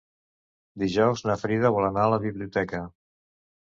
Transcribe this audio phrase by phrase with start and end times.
[0.85, 2.85] Dijous na Frida vol anar a la biblioteca.